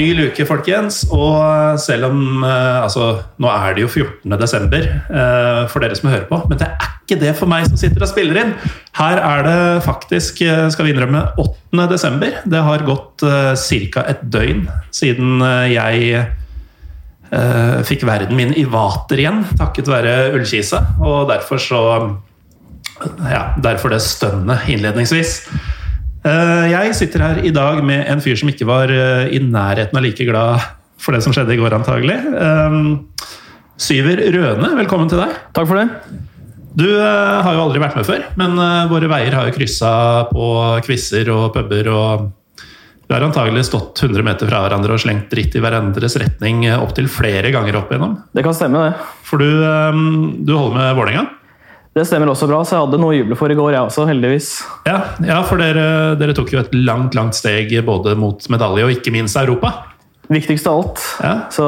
Ny 0.00 0.14
luke, 0.16 0.44
folkens. 0.48 1.02
Og 1.12 1.76
selv 1.82 2.08
om 2.08 2.44
eh, 2.46 2.78
Altså, 2.80 3.10
nå 3.42 3.50
er 3.52 3.76
det 3.76 3.84
jo 3.84 3.90
14. 3.90 4.32
desember 4.40 4.86
eh, 4.88 5.62
for 5.70 5.84
dere 5.84 5.98
som 5.98 6.08
hører 6.12 6.28
på, 6.30 6.40
men 6.48 6.60
det 6.60 6.68
er 6.70 6.94
ikke 7.02 7.18
det 7.20 7.34
for 7.36 7.50
meg 7.50 7.66
som 7.68 7.78
sitter 7.80 8.04
og 8.06 8.10
spiller 8.10 8.38
inn. 8.40 8.54
Her 8.96 9.20
er 9.20 9.44
det 9.44 9.58
faktisk, 9.84 10.40
eh, 10.46 10.68
skal 10.72 10.86
vi 10.86 10.94
innrømme, 10.94 11.24
8. 11.42 11.88
desember. 11.90 12.38
Det 12.48 12.62
har 12.64 12.86
gått 12.86 13.26
ca. 13.26 14.06
et 14.08 14.22
døgn 14.32 14.64
siden 14.94 15.44
eh, 15.44 15.74
jeg 15.74 16.22
eh, 16.22 17.76
fikk 17.86 18.06
verden 18.08 18.38
min 18.38 18.56
i 18.56 18.64
vater 18.70 19.20
igjen, 19.20 19.44
takket 19.60 19.90
være 19.90 20.16
ullkise. 20.38 20.80
Og 21.04 21.28
derfor 21.32 21.60
så 21.60 21.84
Ja, 23.00 23.54
derfor 23.56 23.88
det 23.88 24.02
stønnet 24.04 24.66
innledningsvis. 24.68 25.38
Eh, 26.20 26.66
Jeg 26.70 26.94
sitter 26.98 27.22
her 27.24 27.38
i 27.46 27.52
dag 27.54 27.80
med 27.86 28.04
en 28.10 28.20
fyr 28.20 28.36
som 28.36 28.50
ikke 28.52 28.66
var 28.68 28.92
eh, 28.92 29.30
i 29.32 29.40
nærheten 29.40 29.96
av 29.96 30.04
like 30.04 30.26
glad 30.28 30.60
for 31.00 31.16
det 31.16 31.22
som 31.24 31.32
skjedde 31.32 31.54
i 31.54 31.60
går, 31.60 31.72
antagelig. 31.78 32.18
Eh, 32.36 33.30
Syver 33.80 34.20
Røne, 34.34 34.74
velkommen 34.76 35.08
til 35.08 35.22
deg. 35.22 35.38
Takk 35.56 35.70
for 35.70 35.80
det. 35.80 35.86
Du 36.76 36.84
har 36.86 37.48
jo 37.56 37.62
aldri 37.64 37.80
vært 37.82 37.96
med 37.98 38.06
før, 38.06 38.20
men 38.38 38.52
våre 38.92 39.08
veier 39.10 39.34
har 39.34 39.48
jo 39.48 39.54
kryssa 39.56 39.88
på 40.30 40.44
quizer 40.86 41.26
og 41.34 41.48
puber. 41.56 41.88
og 41.90 42.28
Vi 43.08 43.16
har 43.16 43.24
antagelig 43.26 43.64
stått 43.66 43.98
100 44.04 44.22
meter 44.22 44.46
fra 44.46 44.60
hverandre 44.62 44.94
og 44.94 45.02
slengt 45.02 45.32
dritt 45.32 45.56
i 45.58 45.62
hverandres 45.64 46.14
retning 46.22 46.62
opptil 46.76 47.08
flere 47.10 47.50
ganger 47.50 47.80
opp 47.80 47.90
igjennom. 47.90 48.14
Det 48.30 48.44
kan 48.46 48.54
stemme, 48.54 48.84
det. 48.86 49.08
For 49.26 49.42
du, 49.42 49.50
du 50.46 50.52
holder 50.54 50.76
med 50.78 50.94
Vålerenga? 51.00 51.24
Det 51.90 52.04
stemmer 52.06 52.30
også 52.30 52.46
bra, 52.46 52.60
så 52.62 52.76
jeg 52.76 52.84
hadde 52.84 52.98
noe 53.02 53.10
å 53.10 53.16
juble 53.16 53.36
for 53.38 53.50
i 53.50 53.56
går, 53.58 53.72
jeg 53.74 53.82
også, 53.88 54.04
heldigvis. 54.06 54.50
Ja, 54.86 55.00
ja, 55.26 55.40
for 55.46 55.58
dere, 55.58 56.14
dere 56.20 56.36
tok 56.38 56.52
jo 56.54 56.60
et 56.60 56.74
langt, 56.76 57.16
langt 57.18 57.34
steg 57.34 57.72
både 57.86 58.14
mot 58.18 58.46
medalje 58.52 58.86
og 58.86 58.92
ikke 58.94 59.10
minst 59.14 59.38
Europa. 59.40 59.72
Viktigst 60.30 60.68
av 60.70 60.78
alt. 60.78 61.02
Ja. 61.18 61.34
Så 61.50 61.66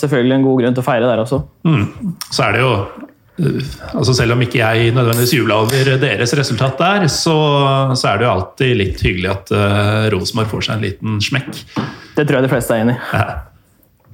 selvfølgelig 0.00 0.34
en 0.34 0.48
god 0.48 0.64
grunn 0.64 0.74
til 0.74 0.82
å 0.82 0.86
feire 0.88 1.06
der 1.06 1.22
også. 1.22 1.38
Mm. 1.62 1.84
Så 2.26 2.42
er 2.48 2.56
det 2.56 2.64
jo 2.64 2.72
uh, 2.74 3.70
altså 3.92 4.16
Selv 4.18 4.34
om 4.34 4.42
ikke 4.42 4.58
jeg 4.58 4.96
nødvendigvis 4.96 5.36
jubla 5.36 5.60
over 5.62 5.92
deres 6.02 6.34
resultat 6.34 6.82
der, 6.82 7.06
så, 7.06 7.36
så 7.94 8.10
er 8.10 8.18
det 8.18 8.26
jo 8.26 8.32
alltid 8.32 8.74
litt 8.82 9.06
hyggelig 9.06 9.30
at 9.30 9.54
uh, 9.54 10.10
Rosenborg 10.16 10.50
får 10.56 10.66
seg 10.66 10.74
en 10.74 10.86
liten 10.88 11.22
smekk. 11.22 11.54
Det 12.18 12.26
tror 12.26 12.40
jeg 12.40 12.48
de 12.48 12.54
fleste 12.56 12.74
er 12.74 12.82
enig 12.88 12.98
i. 12.98 13.02
Ja. 13.14 13.51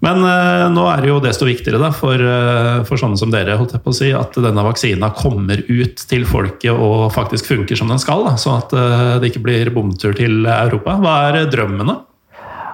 Men 0.04 0.22
uh, 0.22 0.68
nå 0.70 0.84
er 0.92 1.02
det 1.02 1.10
jo 1.10 1.18
desto 1.22 1.46
viktigere 1.48 1.80
da, 1.82 1.90
for, 1.94 2.22
uh, 2.22 2.84
for 2.86 3.00
sånne 3.00 3.18
som 3.18 3.32
dere 3.34 3.56
holdt 3.58 3.74
jeg 3.74 3.82
på 3.82 3.90
å 3.90 3.96
si, 3.96 4.10
at 4.14 4.36
denne 4.38 4.62
vaksina 4.62 5.10
kommer 5.16 5.62
ut 5.66 6.04
til 6.10 6.26
folket 6.28 6.70
og 6.70 7.08
faktisk 7.14 7.50
funker 7.50 7.78
som 7.78 7.90
den 7.90 7.98
skal. 8.02 8.22
Da, 8.28 8.36
sånn 8.38 8.60
at 8.60 8.74
uh, 8.76 9.16
det 9.18 9.32
ikke 9.32 9.42
blir 9.48 9.72
bomtur 9.74 10.14
til 10.18 10.46
Europa. 10.46 10.98
Hva 11.02 11.16
er 11.32 11.50
drømmene? 11.50 11.98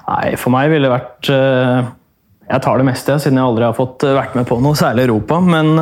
Nei, 0.05 0.34
for 0.37 0.53
meg 0.53 0.69
ville 0.69 0.84
det 0.84 0.93
vært 0.93 1.29
Jeg 1.31 2.61
tar 2.61 2.77
det 2.77 2.84
meste, 2.84 3.15
siden 3.25 3.39
jeg 3.41 3.49
aldri 3.49 3.65
har 3.65 3.77
fått 3.79 4.05
vært 4.05 4.34
med 4.37 4.45
på 4.51 4.59
noe 4.61 4.77
særlig 4.77 5.07
Europa. 5.07 5.39
Men 5.41 5.73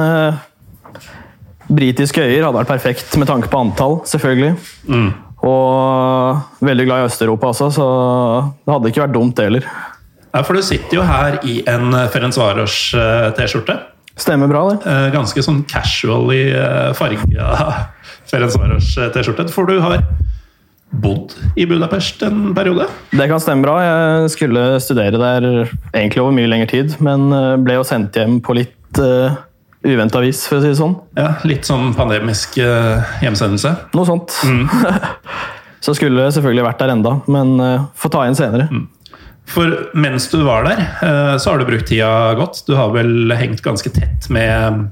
britiske 1.66 2.22
øyer 2.22 2.46
hadde 2.46 2.60
vært 2.60 2.70
perfekt 2.70 3.16
med 3.18 3.26
tanke 3.26 3.50
på 3.50 3.64
antall, 3.64 3.98
selvfølgelig. 4.06 4.52
Og 5.42 6.62
veldig 6.62 6.86
glad 6.86 7.02
i 7.02 7.08
Øst-Europa 7.08 7.50
også, 7.50 7.72
så 7.74 7.88
det 8.62 8.76
hadde 8.76 8.92
ikke 8.92 9.02
vært 9.02 9.16
dumt, 9.16 9.34
det 9.34 9.48
heller. 9.48 9.66
Ja, 10.32 10.42
for 10.42 10.56
du 10.56 10.64
sitter 10.64 10.96
jo 10.96 11.06
her 11.06 11.38
i 11.44 11.60
en 11.68 11.92
Ferencvaros 12.12 12.76
T-skjorte. 13.36 13.78
Stemmer 14.16 14.48
bra, 14.48 14.66
det. 14.70 14.80
Eh, 14.84 15.08
ganske 15.14 15.42
sånn 15.44 15.62
casual 15.68 16.28
i 16.34 16.42
uh, 16.52 16.92
farga 16.96 17.48
Ferencvaros 18.30 18.92
T-skjorte. 19.14 19.48
For 19.52 19.68
du 19.68 19.78
har 19.80 20.02
bodd 20.92 21.32
i 21.56 21.64
Budapest 21.66 22.20
en 22.26 22.50
periode? 22.56 22.86
Det 23.10 23.28
kan 23.30 23.40
stemme 23.40 23.64
bra. 23.64 23.78
Jeg 23.80 24.34
skulle 24.34 24.66
studere 24.84 25.20
der 25.20 25.46
egentlig 25.94 26.20
over 26.20 26.36
mye 26.36 26.50
lengre 26.50 26.68
tid, 26.74 26.98
men 27.04 27.32
eh, 27.32 27.54
ble 27.64 27.78
jo 27.80 27.86
sendt 27.88 28.18
hjem 28.20 28.42
på 28.44 28.56
litt 28.58 29.00
uh, 29.00 29.32
uventa 29.82 30.20
vis, 30.22 30.44
for 30.46 30.60
å 30.60 30.62
si 30.62 30.70
det 30.74 30.78
sånn. 30.78 30.98
Ja, 31.16 31.34
Litt 31.48 31.66
sånn 31.68 31.94
pandemisk 31.96 32.60
uh, 32.60 33.00
hjemsendelse. 33.24 33.72
Noe 33.96 34.08
sånt. 34.08 34.36
Så 35.82 35.96
skulle 35.98 36.28
jeg 36.28 36.36
selvfølgelig 36.36 36.68
vært 36.68 36.84
der 36.84 36.92
enda, 36.92 37.16
men 37.32 37.56
uh, 37.58 37.88
får 37.98 38.12
ta 38.12 38.26
igjen 38.26 38.38
senere. 38.38 38.68
For 39.52 39.90
mens 39.98 40.30
du 40.32 40.40
var 40.46 40.64
der, 40.68 40.80
uh, 41.02 41.36
så 41.36 41.52
har 41.52 41.60
du 41.60 41.68
brukt 41.68 41.88
tida 41.90 42.32
godt. 42.38 42.62
Du 42.68 42.74
har 42.78 42.92
vel 42.94 43.32
hengt 43.36 43.62
ganske 43.64 43.92
tett 43.92 44.30
med 44.32 44.88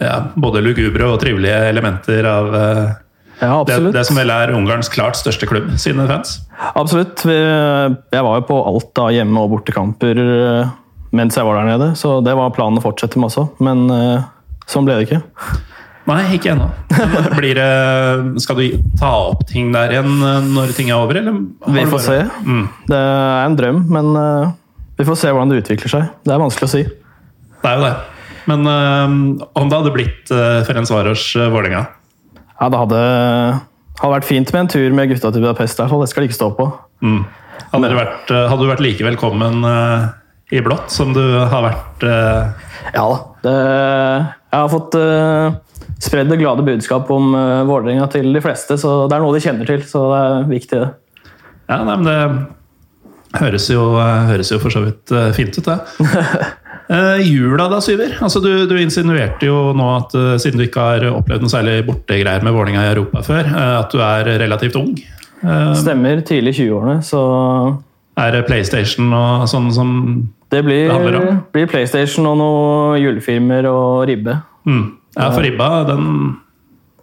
ja, 0.00 0.16
både 0.38 0.62
lugubre 0.64 1.10
og 1.10 1.20
trivelige 1.22 1.58
elementer 1.68 2.26
av 2.28 2.50
uh, 2.54 2.96
Ja, 3.38 3.62
det, 3.68 3.78
det 3.94 4.04
som 4.08 4.18
vel 4.18 4.32
er 4.34 4.54
Ungarns 4.54 4.90
klart 4.90 5.18
største 5.18 5.46
klubb, 5.50 5.70
sine 5.78 6.08
fans. 6.08 6.40
Absolutt. 6.74 7.22
Jeg 7.22 8.24
var 8.26 8.40
jo 8.40 8.46
på 8.48 8.56
alt 8.66 8.98
av 8.98 9.12
hjemme- 9.14 9.44
og 9.44 9.52
bortekamper 9.52 10.18
eh, 10.18 10.72
mens 11.14 11.38
jeg 11.38 11.46
var 11.46 11.60
der 11.60 11.68
nede, 11.70 11.92
så 11.96 12.18
det 12.24 12.34
var 12.36 12.50
planen 12.56 12.80
å 12.80 12.84
fortsette 12.84 13.20
med 13.20 13.30
også. 13.30 13.46
Men 13.64 13.86
eh, 13.94 14.26
sånn 14.68 14.88
ble 14.88 14.98
det 14.98 15.06
ikke. 15.06 15.20
Nei, 16.08 16.22
ikke 16.38 16.54
ennå. 16.54 16.68
Skal 18.42 18.56
du 18.56 18.78
ta 18.96 19.10
opp 19.28 19.42
ting 19.48 19.72
der 19.74 19.92
igjen 19.92 20.14
uh, 20.22 20.38
når 20.40 20.72
ting 20.76 20.88
er 20.88 21.02
over, 21.02 21.18
eller? 21.20 21.42
Vi 21.74 21.84
får 21.90 22.04
se. 22.06 22.18
Mm. 22.46 22.62
Det 22.88 23.00
er 23.00 23.42
en 23.44 23.58
drøm, 23.58 23.82
men 23.92 24.08
eh, 24.16 24.54
vi 24.98 25.06
får 25.06 25.18
se 25.20 25.32
hvordan 25.34 25.52
det 25.52 25.60
utvikler 25.62 25.92
seg. 25.92 26.06
Det 26.24 26.32
er 26.32 26.40
vanskelig 26.40 26.68
å 26.68 26.72
si. 26.72 26.80
Det 27.58 27.68
er 27.68 27.76
jo 27.76 27.84
det. 27.84 27.92
Men 28.48 28.64
uh, 28.64 29.44
om 29.60 29.68
det 29.68 29.76
hadde 29.76 29.92
blitt 29.92 30.32
uh, 30.32 30.64
Ferencvaros 30.64 31.26
uh, 31.36 31.50
Vålerenga 31.52 31.82
Ja, 31.84 32.70
det 32.72 32.80
hadde, 32.80 33.00
hadde 34.00 34.14
vært 34.14 34.28
fint 34.30 34.52
med 34.54 34.62
en 34.62 34.72
tur 34.72 34.96
med 34.96 35.12
gutta 35.12 35.34
til 35.34 35.44
Budapest. 35.44 35.76
i 35.76 35.84
hvert 35.84 35.92
fall. 35.92 36.06
Det 36.06 36.12
skal 36.14 36.24
de 36.24 36.30
ikke 36.30 36.38
stå 36.38 36.48
på. 36.56 36.70
mm. 37.04 37.20
hadde, 37.74 37.92
du 37.92 37.98
vært, 38.00 38.32
hadde 38.32 38.62
du 38.64 38.72
vært 38.72 38.84
like 38.86 39.04
velkommen 39.04 39.60
uh, 39.68 40.08
i 40.48 40.64
blått 40.64 40.88
som 40.94 41.12
du 41.12 41.20
har 41.20 41.60
vært 41.66 42.08
uh, 42.08 42.68
Ja 42.96 43.04
da. 43.04 43.18
Det, 43.44 43.56
jeg 44.48 44.62
har 44.62 44.70
fått 44.72 44.96
uh, 44.96 45.58
spredd 46.02 46.30
det 46.30 46.38
glade 46.40 46.64
budskap 46.66 47.10
om 47.14 47.32
uh, 47.34 47.64
Vålerenga 47.68 48.06
til 48.12 48.30
de 48.34 48.42
fleste, 48.44 48.78
så 48.80 49.00
det 49.08 49.16
er 49.16 49.24
noe 49.24 49.34
de 49.34 49.42
kjenner 49.42 49.68
til. 49.68 49.82
Så 49.86 50.04
det 50.12 50.20
er 50.22 50.48
viktig, 50.52 50.78
det. 50.84 51.32
Ja, 51.68 51.82
nei, 51.84 51.98
men 51.98 52.06
det 52.08 53.40
høres 53.42 53.68
jo, 53.72 53.90
uh, 53.98 54.30
høres 54.30 54.52
jo 54.54 54.60
for 54.62 54.74
så 54.74 54.84
vidt 54.86 55.12
uh, 55.14 55.28
fint 55.36 55.58
ut, 55.58 55.68
det. 55.68 55.78
Uh, 56.88 57.20
jula 57.20 57.66
da, 57.68 57.82
Syver? 57.84 58.14
Altså, 58.24 58.40
du, 58.40 58.64
du 58.64 58.70
insinuerte 58.80 59.44
jo 59.44 59.74
nå 59.76 59.88
at 59.92 60.14
uh, 60.16 60.30
siden 60.40 60.56
du 60.56 60.64
ikke 60.64 60.80
har 60.86 61.02
opplevd 61.10 61.44
noe 61.44 61.52
særlig 61.52 61.82
bortegreier 61.84 62.40
med 62.46 62.54
Vålerenga 62.56 62.86
i 62.86 62.92
Europa 62.94 63.20
før, 63.26 63.50
uh, 63.52 63.74
at 63.82 63.92
du 63.92 64.00
er 64.00 64.30
relativt 64.40 64.78
ung. 64.80 64.94
Stemmer 65.76 66.22
tidlig 66.26 66.54
i 66.56 66.62
20-årene, 66.62 67.02
så 67.04 67.20
er 68.18 68.32
det 68.34 68.46
PlayStation 68.48 69.12
og 69.12 69.44
sånn 69.52 69.68
som 69.76 69.90
det 70.48 70.62
blir, 70.64 70.88
Det 70.88 70.96
handler 70.96 71.18
om. 71.18 71.26
Det 71.28 71.58
blir 71.58 71.68
PlayStation 71.70 72.26
og 72.26 72.40
noen 72.40 73.02
julefilmer 73.02 73.68
og 73.68 74.08
ribbe. 74.08 74.38
mm. 74.64 74.86
Ja, 75.16 75.30
for 75.32 75.42
ribba, 75.42 75.68
den, 75.88 76.36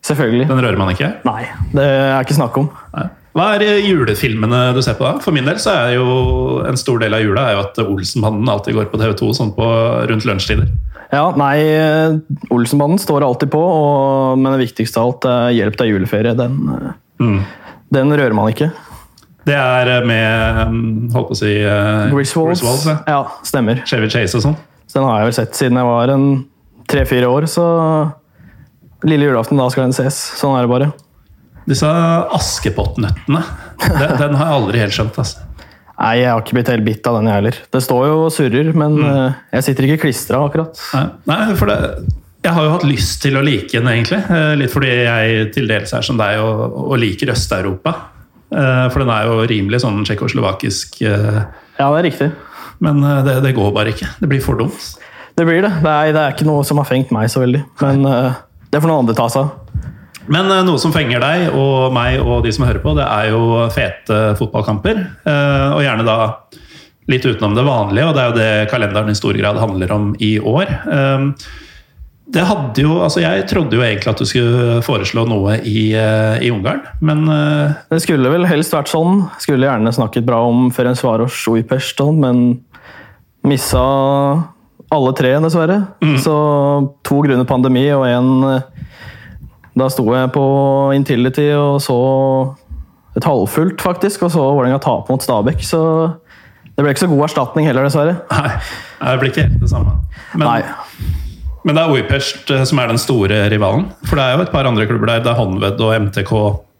Selvfølgelig. 0.05 0.47
den 0.47 0.61
rører 0.61 0.77
man 0.77 0.91
ikke. 0.93 1.09
Nei, 1.25 1.45
det 1.73 1.83
er 1.85 2.19
ikke 2.21 2.37
snakk 2.37 2.57
om. 2.61 2.69
Nei. 2.95 3.07
Hva 3.35 3.47
er 3.57 3.65
eh, 3.65 3.81
julefilmene 3.89 4.59
du 4.75 4.79
ser 4.85 4.95
på 4.95 5.03
da? 5.03 5.17
For 5.19 5.35
min 5.35 5.43
del 5.49 5.57
så 5.59 5.73
er 5.75 5.95
jo 5.97 6.61
en 6.69 6.77
stor 6.79 7.01
del 7.01 7.17
av 7.17 7.23
jula 7.25 7.49
er 7.49 7.57
jo 7.57 7.63
at 7.65 7.79
Olsenbanden 7.83 8.47
alltid 8.53 8.77
går 8.77 8.87
på 8.93 8.99
TV2 9.01 9.31
sånn 9.35 9.51
på 9.57 9.65
rundt 10.07 10.23
lunsjtider. 10.29 10.69
Ja, 11.11 11.25
nei, 11.37 11.57
Olsenbanden 12.53 12.99
står 13.01 13.25
alltid 13.27 13.51
på, 13.53 13.59
og, 13.61 14.39
men 14.39 14.55
det 14.55 14.63
viktigste 14.69 15.01
av 15.01 15.09
alt 15.11 15.27
er 15.29 15.51
hjelp 15.57 15.77
til 15.81 15.91
juleferie. 15.95 16.35
Den, 16.37 16.93
Mm. 17.15 17.37
den 17.95 18.09
rører 18.11 18.33
man 18.35 18.49
ikke. 18.51 18.65
Det 19.47 19.53
er 19.55 19.87
eh, 19.99 20.05
med 20.07 20.57
mm, 20.71 21.11
holdt 21.13 21.29
på 21.29 21.35
å 21.35 21.37
si 21.39 21.51
uh, 21.63 22.09
Griswolds. 22.11 22.63
ja. 22.89 22.95
Ja, 23.07 23.19
stemmer. 23.45 23.83
Chevy 23.87 24.09
Chase 24.11 24.35
og 24.39 24.43
sånn. 24.43 24.57
Så 24.89 24.97
den 24.99 25.05
har 25.07 25.21
jeg 25.21 25.29
vel 25.29 25.35
sett 25.37 25.55
siden 25.55 25.77
jeg 25.79 25.87
var 25.87 26.11
en 26.11 26.25
tre-fire 26.91 27.29
år, 27.31 27.47
så 27.51 27.65
Lille 29.05 29.27
julaften, 29.27 29.59
da 29.59 29.67
skal 29.69 29.85
den 29.85 29.93
ses. 29.93 30.15
Sånn 30.39 30.55
er 30.57 30.65
det 30.65 30.71
bare. 30.71 30.87
Disse 31.69 31.89
Askepott-nøttene, 32.33 33.41
den, 33.83 34.13
den 34.21 34.37
har 34.39 34.47
jeg 34.49 34.55
aldri 34.59 34.81
helt 34.81 34.95
skjønt. 34.95 35.19
altså. 35.21 35.43
Nei, 35.95 36.13
jeg 36.19 36.29
har 36.31 36.41
ikke 36.41 36.57
blitt 36.57 36.71
helt 36.73 36.85
bitt 36.87 37.07
av 37.07 37.17
den, 37.19 37.29
jeg 37.29 37.37
heller. 37.39 37.59
Det 37.75 37.81
står 37.85 38.05
jo 38.09 38.15
og 38.25 38.31
surrer, 38.33 38.71
men 38.75 38.97
mm. 38.97 39.35
jeg 39.55 39.65
sitter 39.67 39.87
ikke 39.87 40.01
klistra, 40.07 40.41
akkurat. 40.47 40.81
Nei, 40.95 41.03
Nei 41.29 41.55
for 41.59 41.71
det, 41.71 41.77
jeg 42.45 42.53
har 42.57 42.67
jo 42.67 42.73
hatt 42.75 42.87
lyst 42.87 43.21
til 43.23 43.37
å 43.39 43.43
like 43.45 43.71
den, 43.73 43.87
egentlig. 43.89 44.19
Eh, 44.29 44.51
Litt 44.59 44.73
fordi 44.73 44.91
jeg 44.91 45.47
til 45.55 45.69
dels 45.69 45.93
er 45.97 46.05
som 46.05 46.19
deg 46.19 46.41
og, 46.43 46.75
og 46.83 46.97
liker 47.01 47.31
Øst-Europa. 47.33 47.93
Eh, 48.53 48.83
For 48.93 49.01
den 49.01 49.13
er 49.15 49.29
jo 49.29 49.39
rimelig 49.49 49.81
sånn 49.85 50.03
tsjekkoslovakisk, 50.05 50.99
eh, 51.07 51.41
Ja, 51.79 51.87
det 51.89 51.97
er 52.01 52.07
riktig. 52.09 52.29
men 52.85 53.01
eh, 53.03 53.23
det, 53.25 53.39
det 53.47 53.55
går 53.57 53.71
bare 53.75 53.93
ikke. 53.95 54.11
Det 54.21 54.29
blir 54.29 54.43
for 54.45 54.59
dumt. 54.61 54.91
Det 55.35 55.43
blir 55.43 55.65
det. 55.65 55.71
Det 55.83 55.91
er, 55.91 56.13
det 56.15 56.21
er 56.21 56.35
ikke 56.35 56.47
noe 56.47 56.63
som 56.67 56.79
har 56.79 56.87
fengt 56.87 57.11
meg 57.15 57.27
så 57.31 57.43
veldig. 57.43 57.61
Men 57.83 58.05
uh, 58.07 58.37
det 58.71 58.79
får 58.79 58.91
noen 58.91 59.03
andre 59.03 59.15
ta 59.17 59.27
seg 59.31 59.43
av. 59.43 59.81
Men 60.31 60.47
uh, 60.47 60.61
noe 60.65 60.79
som 60.81 60.95
fenger 60.95 61.21
deg 61.21 61.49
og 61.51 61.91
meg 61.95 62.21
og 62.23 62.45
de 62.45 62.53
som 62.55 62.65
hører 62.67 62.81
på, 62.83 62.95
det 62.97 63.03
er 63.03 63.33
jo 63.33 63.65
fete 63.75 64.21
fotballkamper. 64.39 65.03
Uh, 65.27 65.75
Og 65.75 65.83
gjerne 65.83 66.07
da 66.07 66.17
litt 67.11 67.27
utenom 67.27 67.53
det 67.53 67.67
vanlige, 67.67 68.07
og 68.07 68.15
det 68.15 68.23
er 68.23 68.31
jo 68.31 68.39
det 68.39 68.71
kalenderen 68.71 69.11
i 69.11 69.19
stor 69.19 69.37
grad 69.37 69.59
handler 69.61 69.91
om 69.93 70.07
i 70.25 70.39
år. 70.41 70.71
Det 72.33 72.41
hadde 72.49 72.81
jo, 72.81 72.95
altså 73.05 73.21
Jeg 73.21 73.43
trodde 73.45 73.77
jo 73.77 73.83
egentlig 73.85 74.09
at 74.09 74.23
du 74.23 74.25
skulle 74.25 74.79
foreslå 74.81 75.27
noe 75.29 75.59
i, 75.61 75.91
i 75.93 76.49
Ungarn, 76.49 76.81
men 77.05 77.21
Det 77.93 77.99
skulle 78.01 78.31
vel 78.33 78.49
helst 78.49 78.73
vært 78.73 78.89
sånn. 78.89 79.21
Skulle 79.37 79.69
gjerne 79.69 79.93
snakket 79.93 80.25
bra 80.25 80.41
om 80.49 80.71
Ferencvaros 80.73 81.45
Ujpest, 81.53 82.01
og 82.01 82.09
sånn, 82.09 82.25
men 82.25 82.41
missa 83.45 83.85
alle 84.95 85.13
tre, 85.17 85.33
dessverre. 85.43 85.79
Så 86.23 86.35
to 87.05 87.21
grunner 87.25 87.47
pandemi 87.49 87.85
og 87.95 88.05
én 88.07 88.61
Da 89.75 89.89
sto 89.91 90.05
jeg 90.13 90.31
på 90.31 90.45
Intility 90.95 91.49
og 91.57 91.81
så 91.83 91.97
et 93.15 93.23
halvfullt, 93.27 93.79
faktisk, 93.83 94.25
og 94.27 94.31
så 94.33 94.43
Vålerenga 94.43 94.79
tape 94.83 95.11
mot 95.11 95.23
Stabæk. 95.23 95.61
Så 95.63 95.79
det 96.75 96.83
ble 96.83 96.91
ikke 96.91 97.05
så 97.05 97.11
god 97.11 97.25
erstatning 97.29 97.67
heller, 97.67 97.87
dessverre. 97.87 98.17
nei, 98.31 99.11
det 99.11 99.19
blir 99.21 99.31
ikke 99.31 99.45
helt 99.47 99.61
det 99.63 99.71
samme. 99.71 99.93
Men, 100.35 100.47
Nei. 100.49 101.11
men 101.63 101.77
det 101.77 101.83
er 101.83 101.93
Ujpest 101.95 102.51
eh, 102.51 102.65
som 102.67 102.81
er 102.83 102.91
den 102.91 102.99
store 102.99 103.45
rivalen. 103.51 103.87
For 104.03 104.19
det 104.19 104.25
er 104.25 104.35
jo 104.35 104.43
et 104.47 104.51
par 104.55 104.67
andre 104.67 104.87
klubber 104.89 105.13
der. 105.13 105.23
Det 105.23 105.31
er 105.31 105.39
Honved 105.39 105.85
og 105.87 105.93
MTK. 106.07 106.33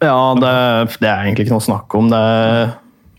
Ja, 0.04 0.18
det, 0.36 0.52
det 1.00 1.08
er 1.08 1.24
egentlig 1.24 1.46
ikke 1.46 1.56
noe 1.56 1.64
å 1.64 1.68
snakke 1.70 2.02
om. 2.02 2.12
Det 2.12 2.20
er 2.20 2.74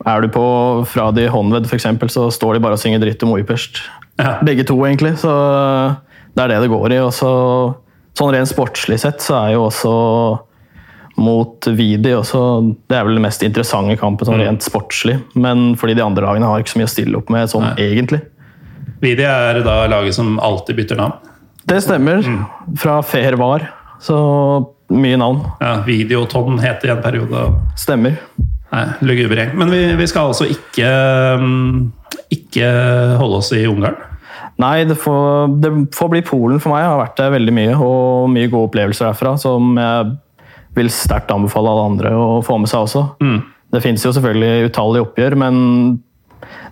er 0.05 0.21
du 0.23 0.29
på 0.31 0.43
fra 0.87 1.09
de 1.15 1.25
Honved, 1.31 1.65
f.eks., 1.67 1.87
så 2.13 2.27
står 2.31 2.57
de 2.57 2.63
bare 2.63 2.77
og 2.77 2.81
synger 2.81 3.01
dritt 3.01 3.23
om 3.25 3.33
Ujpest. 3.35 3.81
Ja. 4.17 4.37
Begge 4.45 4.65
to, 4.67 4.77
egentlig. 4.87 5.15
Så 5.21 5.31
det 6.33 6.43
er 6.43 6.53
det 6.53 6.61
det 6.65 6.71
går 6.73 6.95
i. 6.95 6.99
Og 7.05 7.13
så, 7.15 7.31
sånn 8.17 8.33
rent 8.33 8.49
sportslig 8.49 8.99
sett 9.01 9.23
så 9.23 9.37
er 9.43 9.55
jo 9.55 9.67
også 9.67 9.93
mot 11.17 11.65
Vidi 11.73 12.11
også 12.13 12.39
Det 12.85 12.93
er 12.93 13.07
vel 13.07 13.15
den 13.17 13.23
mest 13.25 13.41
interessante 13.41 13.95
kampen 13.97 14.27
sånn 14.29 14.41
rent 14.41 14.65
sportslig. 14.65 15.17
Men 15.33 15.71
fordi 15.79 15.97
de 15.97 16.05
andre 16.05 16.25
lagene 16.27 16.49
har 16.49 16.61
ikke 16.61 16.75
så 16.75 16.81
mye 16.81 16.89
å 16.89 16.93
stille 16.93 17.21
opp 17.21 17.31
med 17.33 17.49
sånn 17.49 17.65
Nei. 17.71 17.87
egentlig. 17.93 18.21
Vidi 19.01 19.25
er 19.25 19.61
da 19.65 19.79
laget 19.89 20.17
som 20.17 20.37
alltid 20.41 20.77
bytter 20.77 21.01
navn. 21.01 21.17
Det 21.67 21.81
stemmer. 21.83 22.23
Fra 22.79 23.01
Fair 23.03 23.35
var. 23.37 23.65
Så 24.01 24.15
mye 24.93 25.17
navn. 25.19 25.41
Ja, 25.59 25.81
Videoton 25.85 26.61
het 26.63 26.85
i 26.85 26.93
en 26.93 27.01
periode. 27.03 27.47
Stemmer. 27.77 28.17
Nei, 28.73 28.83
lugubre. 29.07 29.47
Men 29.55 29.71
vi, 29.71 29.81
vi 29.95 30.07
skal 30.09 30.33
altså 30.33 30.47
ikke, 30.51 30.89
mm, 31.39 32.21
ikke 32.33 32.69
holde 33.21 33.41
oss 33.41 33.51
i 33.55 33.63
Ungarn. 33.69 33.99
Nei, 34.57 34.87
det 34.89 34.97
får, 34.97 35.53
det 35.61 35.71
får 35.95 36.09
bli 36.11 36.23
Polen 36.25 36.61
for 36.61 36.73
meg. 36.73 36.83
Jeg 36.83 36.91
har 36.91 37.01
vært 37.03 37.19
der 37.19 37.35
veldig 37.35 37.53
mye, 37.53 37.75
og 37.77 38.31
mye 38.33 38.49
gode 38.49 38.71
opplevelser 38.71 39.11
derfra 39.11 39.35
som 39.41 39.77
jeg 39.77 40.15
vil 40.77 40.89
sterkt 40.93 41.31
anbefale 41.33 41.71
alle 41.71 41.85
andre 41.91 42.11
å 42.17 42.41
få 42.45 42.57
med 42.61 42.69
seg 42.71 42.85
også. 42.85 43.03
Det 43.73 43.81
finnes 43.83 44.03
jo 44.05 44.13
selvfølgelig 44.15 44.69
utallige 44.69 45.05
oppgjør, 45.07 45.35
men 45.41 45.55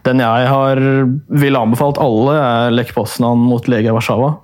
den 0.06 0.22
jeg 0.22 0.50
har 0.50 0.82
ville 1.42 1.62
anbefalt 1.62 2.00
alle, 2.02 2.36
er 2.38 2.76
Lech 2.76 2.94
Poznan 2.96 3.42
mot 3.50 3.66
Legia 3.70 3.94
Warszawa. 3.96 4.36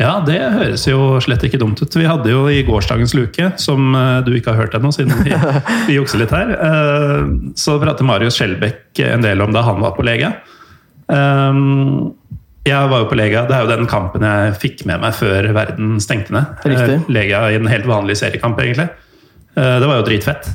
Ja, 0.00 0.14
det 0.24 0.38
høres 0.54 0.86
jo 0.88 1.18
slett 1.20 1.42
ikke 1.46 1.60
dumt 1.60 1.80
ut. 1.82 1.94
Vi 1.98 2.06
hadde 2.08 2.30
jo 2.32 2.46
i 2.50 2.62
gårsdagens 2.64 3.12
luke, 3.16 3.50
som 3.60 3.92
eh, 3.98 4.22
du 4.24 4.32
ikke 4.34 4.54
har 4.54 4.64
hørt 4.64 4.76
ennå, 4.78 4.90
siden 4.94 5.12
vi, 5.26 5.34
vi 5.88 5.98
jukser 5.98 6.22
litt 6.22 6.32
her, 6.32 6.54
eh, 6.56 7.26
så 7.60 7.76
pratet 7.82 8.06
Marius 8.08 8.38
Skjelbæk 8.40 9.02
en 9.10 9.26
del 9.26 9.44
om 9.44 9.52
da 9.54 9.64
han 9.66 9.82
var 9.84 9.92
på 9.98 10.06
Lega. 10.06 10.32
Eh, 11.12 11.60
Jeg 12.62 12.88
var 12.94 13.02
jo 13.02 13.10
på 13.10 13.18
Lega, 13.18 13.44
det 13.48 13.56
er 13.58 13.66
jo 13.66 13.72
den 13.74 13.88
kampen 13.90 14.22
jeg 14.24 14.56
fikk 14.62 14.84
med 14.88 15.02
meg 15.02 15.16
før 15.18 15.48
verden 15.54 15.96
stengte 16.00 16.34
ned. 16.36 16.60
Riktig. 16.72 17.00
Lega 17.12 17.44
i 17.50 17.56
en 17.58 17.66
helt 17.66 17.88
vanlig 17.90 18.16
seriekamp, 18.20 18.60
egentlig. 18.62 18.86
Det 19.58 19.88
var 19.88 19.98
jo 19.98 20.04
dritfett. 20.06 20.46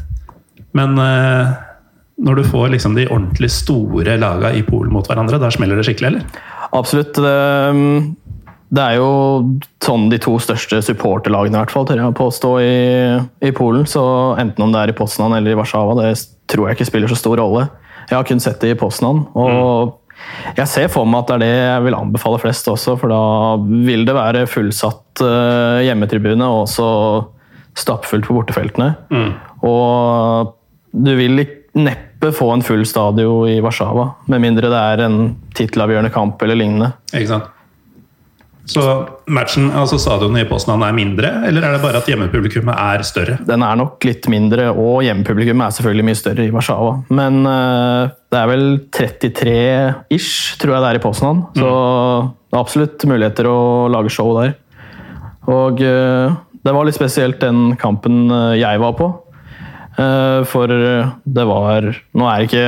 Men 0.71 0.95
når 0.95 2.39
du 2.39 2.45
får 2.47 2.71
liksom 2.73 2.95
de 2.95 3.09
ordentlig 3.11 3.51
store 3.51 4.15
laga 4.23 4.53
i 4.55 4.63
Polen 4.65 4.95
mot 4.95 5.05
hverandre, 5.05 5.35
da 5.43 5.51
smeller 5.51 5.77
det 5.77 5.83
skikkelig, 5.89 6.13
eller? 6.13 6.39
Absolutt. 6.79 7.19
Det, 8.67 8.83
er 8.83 8.97
jo 8.99 9.11
sånn 9.83 10.09
de 10.11 10.19
to 10.21 10.33
største 10.43 10.81
supporterlagene 10.83 11.55
i 11.55 11.61
hvert 11.61 11.73
fall, 11.73 11.85
tør 11.87 12.01
jeg 12.01 12.11
å 12.11 12.17
påstå, 12.17 12.49
i, 12.59 12.73
i 13.47 13.53
Polen. 13.55 13.85
Så 13.87 14.03
enten 14.41 14.65
om 14.65 14.73
det 14.73 14.81
er 14.81 14.91
i 14.91 14.97
Poznan 14.97 15.37
eller 15.37 15.53
i 15.53 15.59
Warszawa, 15.59 15.95
det 16.01 16.11
tror 16.51 16.67
jeg 16.67 16.77
ikke 16.77 16.89
spiller 16.89 17.11
så 17.11 17.19
stor 17.19 17.39
rolle. 17.39 17.67
Jeg 18.07 18.17
har 18.17 18.27
kun 18.27 18.43
sett 18.43 18.59
det 18.63 18.73
i 18.75 18.79
Poznan, 18.79 19.25
og 19.37 19.97
jeg 20.57 20.67
ser 20.69 20.87
for 20.91 21.07
meg 21.07 21.23
at 21.23 21.29
det 21.29 21.35
er 21.37 21.43
det 21.43 21.53
jeg 21.53 21.85
vil 21.85 21.97
anbefale 21.97 22.39
flest 22.41 22.67
også, 22.71 22.95
for 22.99 23.13
da 23.13 23.23
vil 23.87 24.05
det 24.07 24.15
være 24.17 24.47
fullsatt 24.49 25.21
uh, 25.23 25.83
hjemmetribune 25.85 26.47
og 26.47 26.63
også 26.65 26.87
stappfullt 27.77 28.27
på 28.27 28.35
bortefeltene. 28.39 28.95
Og 29.67 30.55
du 30.97 31.11
vil 31.19 31.43
neppe 31.77 32.31
få 32.33 32.49
en 32.55 32.65
full 32.65 32.81
stadion 32.89 33.51
i 33.51 33.59
Warszawa, 33.61 34.09
med 34.31 34.41
mindre 34.43 34.71
det 34.73 34.81
er 34.93 35.05
en 35.05 35.19
tittelavgjørende 35.57 36.11
kamp 36.15 36.41
eller 36.41 36.57
lignende. 36.57 36.95
Ikke 37.13 37.35
sant? 37.35 37.53
Så 38.67 38.83
matchen, 39.31 39.69
altså 39.71 39.95
stadionet 40.01 40.43
i 40.43 40.47
Poznan 40.49 40.83
er 40.83 40.95
mindre, 40.95 41.29
eller 41.47 41.63
er 41.63 41.75
det 41.77 41.81
bare 41.83 42.01
at 42.01 42.09
hjemmepublikummet 42.09 42.75
er 42.75 43.03
større? 43.07 43.37
Den 43.47 43.63
er 43.63 43.77
nok 43.79 44.03
litt 44.03 44.27
mindre, 44.31 44.67
og 44.73 45.05
hjemmepublikummet 45.05 45.69
er 45.69 45.75
selvfølgelig 45.77 46.07
mye 46.09 46.19
større 46.19 46.47
i 46.47 46.51
Warszawa. 46.51 46.97
Men 47.15 47.39
uh, 47.47 48.09
det 48.27 48.41
er 48.41 48.49
vel 48.51 48.65
33-ish, 48.97 50.57
tror 50.59 50.75
jeg 50.75 50.83
det 50.83 50.89
er 50.89 50.99
i 50.99 51.03
Poznan. 51.05 51.45
Så 51.55 51.69
det 51.69 52.57
er 52.57 52.59
absolutt 52.59 53.07
muligheter 53.07 53.47
å 53.47 53.61
lage 53.93 54.11
show 54.11 54.33
der. 54.35 54.57
Og 55.47 55.79
uh, 55.79 56.35
det 56.67 56.75
var 56.75 56.89
litt 56.89 56.97
spesielt 56.97 57.39
den 57.39 57.77
kampen 57.79 58.27
eh, 58.27 58.57
jeg 58.59 58.83
var 58.83 58.97
på. 58.99 59.05
Uh, 59.97 60.43
For 60.45 60.69
det 60.69 61.43
var 61.49 61.87
Nå 62.13 62.27
er 62.29 62.43
ikke 62.45 62.65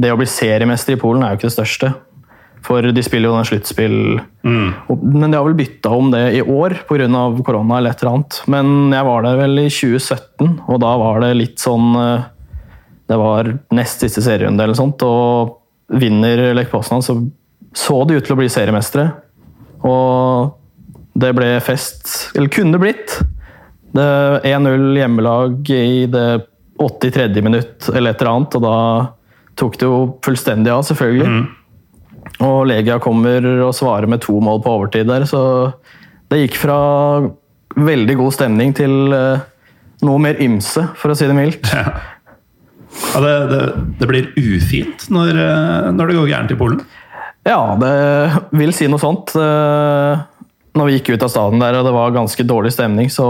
Det 0.00 0.08
å 0.08 0.16
bli 0.16 0.24
seriemester 0.30 0.94
i 0.94 1.00
Polen 1.00 1.20
er 1.20 1.34
jo 1.34 1.40
ikke 1.40 1.50
det 1.50 1.56
største. 1.58 1.90
For 2.64 2.86
de 2.96 3.02
spiller 3.04 3.28
jo 3.28 3.36
den 3.36 3.44
sluttspill 3.48 3.96
mm. 4.40 4.68
Men 5.02 5.26
de 5.26 5.36
har 5.36 5.44
vel 5.44 5.56
bytta 5.58 5.90
om 5.92 6.06
det 6.14 6.22
i 6.38 6.40
år 6.40 6.78
pga. 6.88 7.08
korona 7.44 7.78
eller 7.78 7.92
et 7.92 8.02
eller 8.02 8.14
annet. 8.14 8.40
Men 8.48 8.94
jeg 8.94 9.08
var 9.10 9.26
der 9.26 9.40
vel 9.42 9.58
i 9.66 9.68
2017, 9.68 10.54
og 10.64 10.80
da 10.80 10.94
var 11.00 11.20
det 11.24 11.34
litt 11.36 11.60
sånn 11.60 11.92
eh, 12.00 12.24
Det 13.10 13.20
var 13.20 13.52
nest 13.76 14.00
siste 14.00 14.24
serierunde 14.24 14.64
eller 14.64 14.78
sånt, 14.78 15.04
og 15.04 15.60
vinner 15.92 16.54
Lech 16.56 16.70
Poznan, 16.72 17.04
så 17.04 17.18
så 17.74 18.04
det 18.06 18.20
ut 18.20 18.28
til 18.28 18.36
å 18.36 18.38
bli 18.38 18.50
seriemestere. 18.52 19.08
Og 19.84 20.54
det 21.18 21.32
ble 21.36 21.48
fest. 21.62 22.30
Eller 22.38 22.52
kunne 22.54 22.80
blitt. 22.80 23.18
Det 23.94 24.06
1-0 24.46 24.94
hjemmelag 24.98 25.70
i 25.74 26.06
det 26.10 26.28
83. 26.78 27.42
minutt 27.42 27.88
eller 27.92 28.14
et 28.14 28.22
eller 28.22 28.32
annet, 28.32 28.56
og 28.58 28.64
da 28.64 28.78
tok 29.58 29.76
det 29.78 29.86
jo 29.86 29.98
fullstendig 30.26 30.72
av, 30.74 30.82
selvfølgelig. 30.86 31.44
Og 32.44 32.64
Legia 32.68 32.98
kommer 33.02 33.44
og 33.68 33.74
svarer 33.76 34.08
med 34.10 34.22
to 34.24 34.38
mål 34.42 34.62
på 34.64 34.72
overtid 34.78 35.08
der, 35.10 35.26
så 35.28 35.40
det 36.32 36.42
gikk 36.44 36.58
fra 36.62 36.78
veldig 37.74 38.16
god 38.18 38.34
stemning 38.34 38.74
til 38.76 39.14
eh, 39.14 39.44
noe 40.04 40.20
mer 40.22 40.40
ymse, 40.42 40.86
for 40.98 41.12
å 41.12 41.16
si 41.18 41.28
det 41.30 41.36
mildt. 41.36 41.70
Ja, 41.74 43.20
det, 43.22 43.32
det, 43.50 43.62
det 44.00 44.08
blir 44.10 44.28
ufint 44.38 45.08
når, 45.14 45.32
eh, 45.34 45.88
når 45.94 46.10
det 46.10 46.18
går 46.18 46.30
gærent 46.30 46.54
i 46.54 46.58
Polen. 46.58 46.84
Ja, 47.44 47.58
det 47.76 47.94
vil 48.56 48.72
si 48.72 48.86
noe 48.88 49.02
sånt. 49.02 49.34
Eh, 49.36 50.22
Når 50.74 50.88
vi 50.88 50.94
gikk 50.96 51.12
ut 51.14 51.22
av 51.22 51.30
staden 51.30 51.60
der 51.62 51.76
og 51.78 51.84
det 51.86 51.92
var 51.94 52.14
ganske 52.14 52.46
dårlig 52.48 52.72
stemning, 52.74 53.10
så 53.12 53.26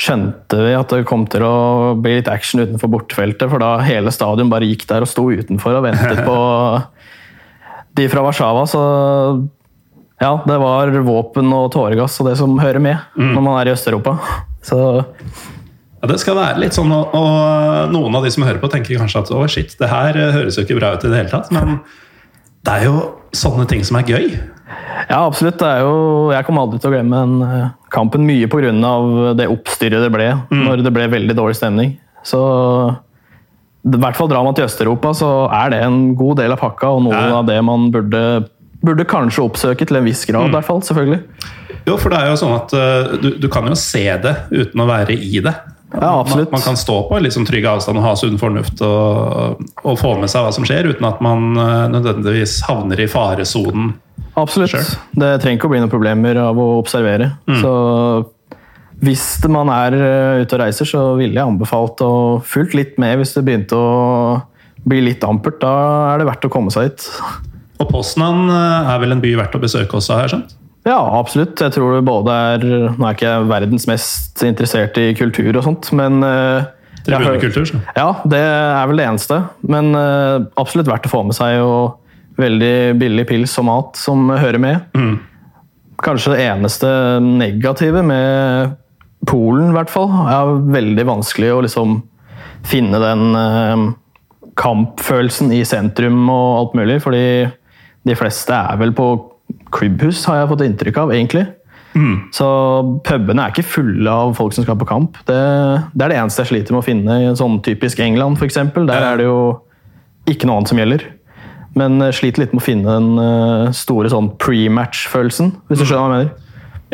skjønte 0.00 0.60
vi 0.60 0.74
at 0.76 0.92
det 0.92 1.06
kom 1.08 1.24
til 1.28 1.42
å 1.44 1.56
bli 2.00 2.18
litt 2.18 2.28
action 2.28 2.62
utenfor 2.62 2.88
bortefeltet, 2.92 3.48
for 3.52 3.60
da 3.60 3.74
hele 3.84 4.12
stadion 4.12 4.48
bare 4.52 4.68
gikk 4.68 4.86
der 4.88 5.04
og 5.04 5.10
sto 5.10 5.26
utenfor 5.32 5.76
og 5.78 5.84
ventet 5.88 6.20
på 6.24 6.36
de 7.96 8.08
fra 8.12 8.24
Warszawa. 8.26 8.64
Så 8.70 8.80
ja, 10.20 10.32
det 10.48 10.58
var 10.62 10.92
våpen 11.04 11.52
og 11.52 11.70
tåregass 11.74 12.20
og 12.22 12.30
det 12.30 12.36
som 12.40 12.56
hører 12.60 12.80
med 12.80 13.18
når 13.20 13.42
man 13.42 13.58
er 13.60 13.70
i 13.70 13.74
Øst-Europa. 13.76 14.16
Så 14.64 14.78
Ja, 15.96 16.08
det 16.10 16.18
skal 16.20 16.36
være 16.36 16.60
litt 16.60 16.76
sånn, 16.76 16.92
og, 16.92 17.14
og 17.16 17.92
noen 17.92 18.16
av 18.18 18.24
de 18.24 18.30
som 18.30 18.44
hører 18.44 18.60
på, 18.60 18.68
tenker 18.68 18.98
kanskje 19.00 19.22
at 19.24 19.30
å 19.32 19.46
shit, 19.48 19.72
det 19.80 19.88
her 19.88 20.16
eh, 20.20 20.34
høres 20.34 20.58
jo 20.58 20.64
ikke 20.66 20.76
bra 20.76 20.90
ut 20.92 21.06
i 21.06 21.08
det 21.08 21.22
hele 21.22 21.32
tatt. 21.32 21.48
Men 21.54 21.78
det 22.66 22.74
er 22.74 22.84
jo 22.90 22.98
sånne 23.36 23.64
ting 23.70 23.80
som 23.86 23.96
er 23.96 24.10
gøy. 24.12 24.26
Ja, 25.06 25.22
absolutt. 25.22 25.56
Det 25.60 25.66
er 25.66 25.84
jo, 25.86 26.32
jeg 26.34 26.46
kommer 26.46 26.66
aldri 26.66 26.80
til 26.82 26.90
å 26.90 26.94
glemme 26.96 27.22
den 27.24 27.46
eh, 27.46 27.70
kampen 27.94 28.26
mye 28.28 28.48
pga. 28.50 28.72
det 29.38 29.48
oppstyret 29.52 30.04
det 30.04 30.12
ble 30.12 30.28
når 30.52 30.84
det 30.84 30.92
ble 30.94 31.08
veldig 31.12 31.36
dårlig 31.38 31.56
stemning. 31.58 31.96
Så 32.26 32.40
i 33.86 34.00
hvert 34.02 34.18
fall 34.18 34.28
drar 34.30 34.42
man 34.46 34.56
til 34.56 34.66
Øst-Europa, 34.66 35.12
så 35.14 35.30
er 35.54 35.70
det 35.70 35.80
en 35.86 36.00
god 36.18 36.40
del 36.40 36.54
av 36.54 36.58
pakka, 36.62 36.90
og 36.96 37.04
noe 37.06 37.14
Ja. 37.14 37.38
av 37.38 37.46
det 37.46 37.60
man 37.64 37.90
burde, 37.94 38.48
burde 38.82 39.06
kanskje 39.06 39.44
oppsøke 39.46 39.86
til 39.86 40.00
en 40.00 40.04
viss 40.08 40.24
grad, 40.26 40.48
i 40.50 40.54
hvert 40.56 40.66
fall. 40.66 40.82
Selvfølgelig. 40.82 41.22
Jo, 41.86 41.96
for 41.96 42.10
det 42.10 42.18
er 42.18 42.32
jo 42.32 42.40
sånn 42.40 42.56
at 42.56 42.74
uh, 42.74 43.14
du, 43.22 43.30
du 43.38 43.48
kan 43.52 43.68
jo 43.70 43.76
se 43.78 44.02
det 44.22 44.34
uten 44.50 44.82
å 44.82 44.88
være 44.90 45.14
i 45.14 45.38
det. 45.38 45.54
Ja, 45.94 46.18
absolutt. 46.18 46.50
Man, 46.50 46.58
man 46.58 46.64
kan 46.66 46.76
stå 46.76 46.96
på 47.06 47.20
sånn 47.30 47.46
trygg 47.46 47.64
avstand 47.70 48.00
og 48.00 48.04
ha 48.04 48.16
sunn 48.18 48.40
fornuft 48.42 48.82
og, 48.82 49.62
og 49.86 50.00
få 50.00 50.16
med 50.18 50.28
seg 50.28 50.42
hva 50.42 50.50
som 50.52 50.66
skjer, 50.66 50.90
uten 50.90 51.06
at 51.06 51.22
man 51.22 51.54
uh, 51.54 51.86
nødvendigvis 51.92 52.58
havner 52.66 53.00
i 53.00 53.06
faresonen. 53.06 53.94
Absolutt. 54.36 54.74
Selv. 54.74 54.96
Det 55.16 55.30
trenger 55.40 55.60
ikke 55.60 55.68
å 55.70 55.72
bli 55.72 55.80
noen 55.80 55.92
problemer 55.92 56.36
av 56.42 56.58
å 56.60 56.66
observere. 56.80 57.30
Så 57.62 57.70
hvis 59.04 59.24
man 59.52 59.68
er 59.72 59.96
eh, 59.96 60.42
ute 60.42 60.56
og 60.56 60.62
reiser, 60.62 60.88
så 60.88 61.00
ville 61.18 61.36
jeg 61.36 61.44
anbefalt 61.44 62.00
å 62.04 62.12
fulgt 62.44 62.76
litt 62.78 62.94
med 63.02 63.18
hvis 63.20 63.34
det 63.36 63.44
begynte 63.44 63.76
å 63.76 63.90
bli 64.86 65.02
litt 65.04 65.24
ampert. 65.26 65.58
Da 65.60 65.72
er 66.12 66.22
det 66.22 66.28
verdt 66.30 66.46
å 66.48 66.52
komme 66.52 66.72
seg 66.72 66.88
hit. 66.88 67.08
Og 67.82 67.90
Poznan 67.90 68.46
eh, 68.48 68.92
er 68.94 69.02
vel 69.02 69.16
en 69.16 69.24
by 69.24 69.34
verdt 69.42 69.58
å 69.58 69.60
besøke 69.62 69.98
også, 69.98 70.16
har 70.16 70.26
jeg 70.26 70.36
skjønt? 70.36 70.56
Ja, 70.86 71.00
absolutt. 71.18 71.58
Jeg 71.58 71.74
tror 71.74 71.96
det 71.96 72.06
både 72.06 72.30
er 72.54 72.64
Nå 72.94 73.08
er 73.08 73.16
ikke 73.16 73.26
jeg 73.26 73.46
verdens 73.50 73.88
mest 73.90 74.42
interessert 74.46 74.98
i 75.02 75.10
kultur 75.18 75.50
og 75.50 75.64
sånt, 75.66 75.90
men 75.98 76.22
eh, 76.22 76.64
har 77.06 77.22
Tribunekultur. 77.22 77.66
så. 77.68 77.80
Ja, 77.98 78.08
det 78.26 78.40
er 78.40 78.88
vel 78.90 79.02
det 79.02 79.06
eneste. 79.06 79.42
Men 79.66 79.92
eh, 79.98 80.46
absolutt 80.58 80.88
verdt 80.90 81.06
å 81.10 81.12
få 81.12 81.22
med 81.26 81.36
seg, 81.38 81.60
og 81.62 82.40
veldig 82.40 82.96
billig 83.00 83.26
pils 83.28 83.54
og 83.60 83.68
mat 83.68 83.98
som 83.98 84.28
hører 84.30 84.60
med. 84.62 84.96
Kanskje 86.04 86.34
det 86.34 86.48
eneste 86.50 86.88
negative 87.24 88.02
med 88.04 88.74
Polen, 89.26 89.70
i 89.70 89.76
hvert 89.76 89.90
fall, 89.90 90.10
er 90.30 90.56
veldig 90.74 91.06
vanskelig 91.08 91.52
å 91.54 91.62
liksom 91.64 92.00
finne 92.66 93.00
den 93.02 93.38
eh, 93.38 93.86
kampfølelsen 94.58 95.52
i 95.54 95.62
sentrum 95.68 96.24
og 96.32 96.48
alt 96.60 96.76
mulig, 96.78 97.00
fordi 97.04 97.24
de 98.06 98.16
fleste 98.18 98.54
er 98.54 98.78
vel 98.80 98.94
på 98.96 99.08
klubbhus, 99.74 100.24
har 100.28 100.42
jeg 100.42 100.50
fått 100.52 100.66
inntrykk 100.66 101.00
av, 101.02 101.14
egentlig. 101.14 101.46
Så 102.34 102.46
pubene 103.08 103.46
er 103.46 103.54
ikke 103.54 103.66
fulle 103.66 104.12
av 104.12 104.34
folk 104.36 104.52
som 104.52 104.66
skal 104.66 104.76
på 104.78 104.88
kamp. 104.88 105.16
Det, 105.28 105.36
det 105.96 106.04
er 106.04 106.12
det 106.12 106.18
eneste 106.20 106.44
jeg 106.44 106.52
sliter 106.52 106.76
med 106.76 106.82
å 106.82 106.86
finne 106.86 107.20
i 107.22 107.28
en 107.30 107.38
sånn 107.38 107.60
typisk 107.64 108.02
England, 108.04 108.36
f.eks. 108.36 108.58
Der 108.76 109.06
er 109.12 109.20
det 109.20 109.28
jo 109.28 109.38
ikke 110.28 110.48
noe 110.48 110.60
annet 110.60 110.72
som 110.72 110.80
gjelder. 110.82 111.06
Men 111.76 112.00
jeg 112.06 112.18
sliter 112.20 112.44
litt 112.44 112.54
med 112.56 112.62
å 112.62 112.66
finne 112.66 112.96
den 112.98 113.22
eh, 113.22 113.72
store 113.76 114.10
sånn 114.12 114.30
pre-match-følelsen, 114.40 115.54
hvis 115.68 115.80
du 115.80 115.86
skjønner 115.86 116.02
hva 116.02 116.06
jeg 116.06 116.16
mener. 116.16 116.45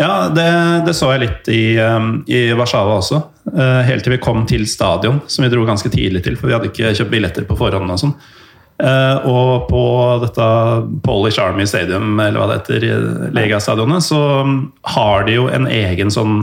Ja, 0.02 0.28
det, 0.35 0.47
det 0.88 0.94
så 0.99 1.12
jeg 1.14 1.23
litt 1.28 1.49
i, 1.52 1.62
um, 1.78 2.16
i 2.26 2.49
Warszawa 2.59 2.99
også. 2.99 3.21
Eh, 3.54 3.80
helt 3.87 4.02
til 4.06 4.16
vi 4.16 4.23
kom 4.23 4.44
til 4.50 4.64
stadion, 4.71 5.21
som 5.30 5.44
vi 5.47 5.50
dro 5.52 5.64
ganske 5.68 5.90
tidlig 5.92 6.25
til, 6.26 6.38
for 6.38 6.50
vi 6.50 6.56
hadde 6.56 6.71
ikke 6.73 6.94
kjøpt 6.99 7.12
billetter 7.12 7.47
på 7.47 7.59
forhånd. 7.61 7.90
og 7.92 8.00
sånn. 8.02 8.14
Eh, 8.82 9.28
og 9.30 9.68
på 9.68 9.82
dette 10.25 10.47
Polish 11.06 11.38
Army 11.42 11.66
Stadium, 11.71 12.16
eller 12.18 12.40
hva 12.40 12.49
det 12.50 12.59
heter, 12.62 12.88
legastadionet, 13.37 14.02
så 14.09 14.23
um, 14.42 14.56
har 14.97 15.28
de 15.28 15.38
jo 15.38 15.47
en 15.52 15.68
egen 15.71 16.11
sånn 16.11 16.42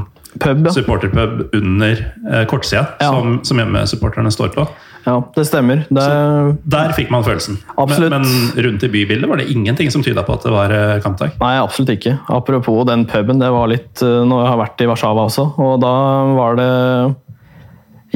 supporterpub 0.72 1.50
under 1.58 2.00
eh, 2.32 2.46
kortsida, 2.48 2.86
Ja. 3.02 3.10
som, 3.12 3.40
som 3.44 3.60
hjemmesupporterne 3.60 4.32
står 4.32 4.54
på. 4.56 4.68
Ja. 5.06 5.16
Det 5.36 5.46
stemmer. 5.48 5.84
Det 5.88 6.04
er, 6.04 6.52
Der 6.70 6.92
fikk 6.98 7.12
man 7.14 7.24
følelsen. 7.26 7.60
Absolutt. 7.80 8.12
Men, 8.14 8.28
men 8.28 8.66
rundt 8.66 8.86
i 8.86 8.92
bybildet 8.92 9.30
var 9.32 9.42
det 9.42 9.48
ingenting 9.54 9.92
som 9.94 10.04
tyda 10.06 10.26
på 10.28 10.36
at 10.36 10.46
det 10.46 10.54
var 10.54 10.74
eh, 10.76 11.00
kampdag. 11.04 11.38
Nei, 11.40 11.56
absolutt 11.62 11.94
ikke. 11.96 12.18
Apropos 12.36 12.84
den 12.90 13.06
puben, 13.10 13.42
det 13.42 13.50
var 13.54 13.72
litt 13.72 14.04
eh, 14.06 14.22
Når 14.28 14.44
jeg 14.44 14.52
har 14.52 14.62
vært 14.64 14.84
i 14.84 14.90
Warszawa 14.90 15.26
også, 15.30 15.48
og 15.64 15.80
da 15.84 15.96
var 16.38 16.60
det 16.60 16.72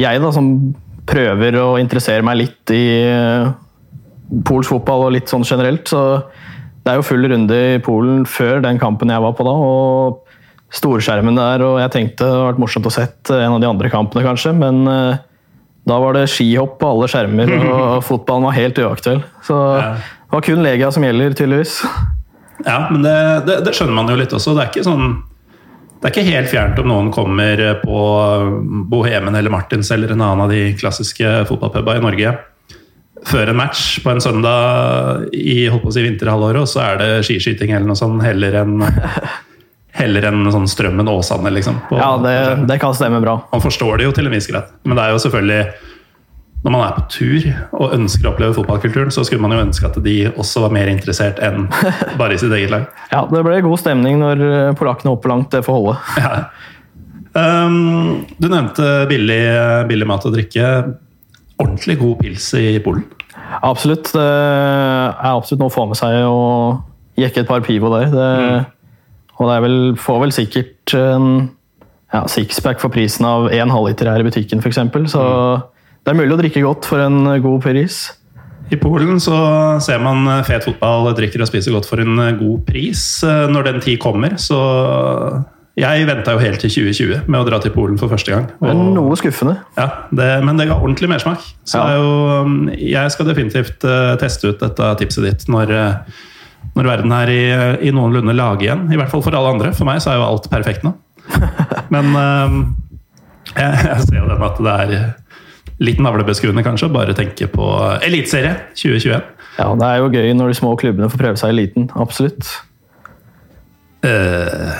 jeg 0.04 0.22
da 0.24 0.32
som 0.34 0.48
prøver 1.06 1.60
å 1.62 1.68
interessere 1.78 2.26
meg 2.26 2.40
litt 2.40 2.74
i 2.74 2.86
eh, 3.06 3.52
polsk 4.48 4.74
fotball 4.74 5.08
og 5.08 5.16
litt 5.16 5.32
sånn 5.32 5.46
generelt. 5.48 5.86
Så 5.92 6.02
det 6.84 6.92
er 6.92 7.00
jo 7.00 7.08
full 7.08 7.28
runde 7.30 7.60
i 7.76 7.82
Polen 7.84 8.24
før 8.28 8.64
den 8.64 8.82
kampen 8.82 9.14
jeg 9.14 9.24
var 9.24 9.36
på 9.38 9.46
da. 9.48 9.54
og 9.54 10.22
Storskjermen 10.74 11.38
der, 11.38 11.62
og 11.62 11.76
jeg 11.78 11.92
tenkte 11.94 12.26
det 12.26 12.32
hadde 12.34 12.46
vært 12.48 12.62
morsomt 12.64 12.88
å 12.90 12.92
sett 12.96 13.30
en 13.30 13.54
av 13.54 13.60
de 13.62 13.68
andre 13.70 13.92
kampene, 13.94 14.24
kanskje. 14.26 14.56
Men 14.58 14.80
da 15.90 16.00
var 16.00 16.16
det 16.16 16.30
skihopp 16.32 16.78
på 16.80 16.90
alle 16.94 17.10
skjermer, 17.12 17.52
og 17.74 18.00
fotballen 18.08 18.48
var 18.50 18.58
helt 18.58 18.80
uaktuell. 18.80 19.22
Så 19.44 19.60
det 19.76 20.38
var 20.38 20.48
kun 20.48 20.64
Legia 20.66 20.92
som 20.94 21.06
gjelder, 21.06 21.36
tydeligvis. 21.38 21.82
Ja, 22.64 22.88
men 22.92 23.04
det, 23.04 23.18
det, 23.48 23.62
det 23.68 23.76
skjønner 23.76 23.98
man 23.98 24.12
jo 24.12 24.18
litt 24.20 24.34
også. 24.34 24.56
Det 24.56 24.66
er 24.66 24.74
ikke 24.74 24.88
sånn 24.88 25.14
det 26.04 26.10
er 26.10 26.18
ikke 26.18 26.36
helt 26.36 26.50
fjernt 26.52 26.80
om 26.82 26.90
noen 26.92 27.10
kommer 27.16 27.62
på 27.80 28.00
Bohemen 28.92 29.38
eller 29.40 29.54
Martins 29.54 29.88
eller 29.96 30.12
en 30.12 30.20
annen 30.20 30.42
av 30.44 30.50
de 30.52 30.74
klassiske 30.76 31.30
fotballpubene 31.48 32.02
i 32.02 32.04
Norge 32.04 32.34
før 33.24 33.54
en 33.54 33.60
match 33.60 34.02
på 34.04 34.12
en 34.12 34.20
søndag 34.20 35.30
i 35.32 35.70
holdt 35.72 35.86
på 35.86 35.92
å 35.92 35.96
si 35.96 36.04
vinterhalvåret, 36.04 36.66
og 36.66 36.68
så 36.68 36.82
er 36.84 37.00
det 37.00 37.10
skiskyting 37.28 37.72
eller 37.72 37.88
noe 37.88 38.00
sånt 38.00 38.24
heller 38.26 38.60
enn 38.64 38.84
heller 39.94 40.26
enn 40.30 40.46
sånn 40.54 40.68
Strømmen 40.70 41.08
Åsane, 41.12 41.52
liksom. 41.54 41.76
på- 41.90 41.98
Ja, 42.02 42.12
det, 42.24 42.68
det 42.68 42.80
kan 42.82 42.94
stemme 42.98 43.20
bra. 43.22 43.36
Man 43.52 43.62
forstår 43.62 43.98
det 44.02 44.08
jo 44.08 44.14
til 44.18 44.26
en 44.30 44.34
viss 44.34 44.48
grad, 44.50 44.72
men 44.84 44.98
det 44.98 45.04
er 45.06 45.12
jo 45.14 45.22
selvfølgelig 45.22 45.66
når 46.64 46.72
man 46.72 46.82
er 46.86 46.94
på 46.96 47.02
tur 47.12 47.46
og 47.76 47.92
ønsker 47.98 48.24
å 48.24 48.32
oppleve 48.32 48.54
fotballkulturen, 48.56 49.10
så 49.12 49.26
skulle 49.28 49.44
man 49.44 49.52
jo 49.52 49.60
ønske 49.66 49.84
at 49.90 49.98
de 50.06 50.14
også 50.32 50.62
var 50.64 50.72
mer 50.72 50.88
interessert 50.88 51.42
enn 51.44 51.66
bare 52.20 52.38
i 52.38 52.40
sitt 52.40 52.54
eget 52.56 52.72
lag. 52.72 52.86
Ja, 53.12 53.26
Det 53.28 53.42
ble 53.44 53.58
god 53.66 53.82
stemning 53.82 54.22
når 54.22 54.44
eh, 54.48 54.70
polakkene 54.80 55.12
hopper 55.12 55.34
langt, 55.34 55.50
det 55.52 55.60
får 55.68 55.76
holde. 55.76 55.98
Um, 57.34 58.24
du 58.38 58.48
nevnte 58.48 58.86
billig, 59.10 59.42
billig 59.90 60.08
mat 60.08 60.26
og 60.30 60.36
drikke. 60.36 60.68
Ordentlig 61.60 61.98
god 62.00 62.20
pils 62.22 62.48
i 62.60 62.78
Polen. 62.86 63.04
Absolutt. 63.64 64.12
Det 64.14 64.24
er 64.24 65.34
absolutt 65.34 65.62
noe 65.64 65.72
å 65.72 65.74
få 65.74 65.86
med 65.90 65.98
seg 66.00 66.16
å 66.30 66.40
jekke 67.20 67.44
et 67.44 67.50
par 67.50 67.62
pivo 67.66 67.92
der. 67.94 68.08
Det, 68.14 68.30
Og 69.44 69.50
det 69.52 69.58
er 69.60 69.66
vel, 69.68 69.78
får 70.00 70.24
vel 70.24 70.34
sikkert 70.36 70.96
en 70.96 71.30
ja, 72.14 72.24
sixpack 72.30 72.80
for 72.80 72.94
prisen 72.94 73.26
av 73.28 73.50
én 73.52 73.72
halvliter 73.74 74.08
her 74.12 74.24
i 74.24 74.28
butikken, 74.28 74.62
f.eks. 74.64 74.80
Så 75.12 75.24
det 76.04 76.12
er 76.14 76.20
mulig 76.20 76.36
å 76.36 76.42
drikke 76.42 76.64
godt 76.64 76.88
for 76.88 77.02
en 77.04 77.26
god 77.44 77.64
pris. 77.66 78.04
I 78.72 78.78
Polen 78.80 79.20
så 79.22 79.36
ser 79.84 80.00
man 80.02 80.24
fet 80.48 80.64
fotball, 80.66 81.10
drikker 81.18 81.42
og 81.44 81.50
spiser 81.50 81.74
godt 81.76 81.88
for 81.90 82.00
en 82.02 82.16
god 82.40 82.62
pris. 82.68 83.02
Eh, 83.28 83.48
Når 83.52 83.68
den 83.68 83.82
tid 83.84 84.00
kommer, 84.02 84.38
så 84.40 84.60
Jeg 85.76 86.06
venta 86.06 86.36
jo 86.36 86.38
helt 86.38 86.62
til 86.62 86.70
2020 86.70 87.24
med 87.34 87.40
å 87.42 87.46
dra 87.48 87.58
til 87.60 87.74
Polen 87.74 87.98
for 87.98 88.08
første 88.12 88.30
gang. 88.30 88.44
Det 88.62 88.70
er 88.70 88.78
noe 88.78 89.16
skuffende. 89.18 89.56
Ja, 89.76 89.88
det, 90.14 90.28
men 90.46 90.60
det 90.62 90.68
ga 90.70 90.76
ordentlig 90.78 91.10
mersmak. 91.10 91.42
Så 91.66 91.82
Ja. 91.82 91.96
jo, 91.98 92.44
um, 92.46 92.70
jeg 92.78 93.10
skal 93.12 93.26
definitivt 93.26 93.84
eh, 93.84 94.14
teste 94.22 94.52
ut 94.54 94.60
dette 94.62 94.92
tipset 95.02 95.26
ditt 95.26 95.48
når, 95.50 95.72
eh, 95.74 95.96
når 96.74 96.90
verden 96.90 97.12
er 97.16 97.30
i, 97.34 97.42
i 97.88 97.92
noenlunde 97.94 98.34
lag 98.38 98.62
igjen. 98.64 98.88
I 98.92 98.98
hvert 99.00 99.12
fall 99.12 99.22
for 99.26 99.36
alle 99.38 99.52
andre. 99.56 99.74
For 99.78 99.86
meg 99.88 100.02
så 100.04 100.14
er 100.14 100.18
jo 100.22 100.26
alt 100.28 100.50
perfekt 100.52 100.86
nå. 100.88 100.94
Men 101.94 102.10
um, 102.18 102.58
jeg, 103.54 103.86
jeg 103.86 104.08
ser 104.08 104.20
jo 104.22 104.30
den 104.32 104.46
at 104.48 104.62
det 104.66 104.74
er 104.74 104.96
litt 105.84 106.00
navlebeskuende 106.02 106.64
kanskje 106.66 106.88
å 106.90 106.94
bare 106.94 107.16
tenke 107.18 107.48
på 107.52 107.68
Eliteserie 108.06 108.56
2021. 108.78 109.24
Ja, 109.60 109.68
Det 109.78 109.88
er 109.90 110.00
jo 110.02 110.10
gøy 110.14 110.32
når 110.38 110.54
de 110.54 110.58
små 110.58 110.74
klubbene 110.80 111.10
får 111.14 111.22
prøve 111.22 111.42
seg 111.42 111.52
i 111.52 111.58
eliten. 111.58 111.90
Absolutt. 112.00 112.48
Uh, 114.04 114.74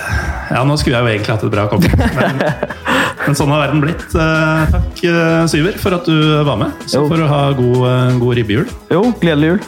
ja, 0.52 0.60
nå 0.68 0.74
skulle 0.76 0.98
jeg 0.98 1.04
jo 1.06 1.12
egentlig 1.14 1.32
hatt 1.32 1.44
et 1.46 1.52
bra 1.54 1.62
comeback, 1.70 2.02
men, 2.18 2.42
men 3.24 3.38
sånn 3.38 3.52
har 3.54 3.62
verden 3.64 3.80
blitt. 3.84 4.04
Uh, 4.12 4.66
takk, 4.74 5.04
uh, 5.08 5.44
Syver, 5.48 5.78
for 5.80 5.96
at 5.96 6.10
du 6.10 6.18
var 6.44 6.58
med. 6.60 6.74
Så 6.84 7.00
Jo. 7.00 7.06
får 7.12 7.22
du 7.22 7.28
ha 7.30 7.42
god, 7.56 8.18
god 8.20 8.40
ribbejul. 8.42 8.66
Jo, 8.92 9.06
gledelig 9.22 9.54
jul. 9.54 9.62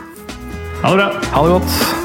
Ha 0.83 0.93
det 0.93 0.99
bra! 1.01 1.09
Ha 1.33 1.47
det 1.47 1.55
godt. 1.57 2.05